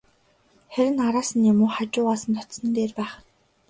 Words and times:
Харин 0.73 0.97
араас 1.07 1.29
нь 1.37 1.47
юм 1.51 1.59
уу, 1.63 1.69
хажуугаас 1.75 2.23
нь 2.29 2.39
очсон 2.41 2.63
нь 2.67 2.73
дээр 2.75 2.91
байх. 2.99 3.13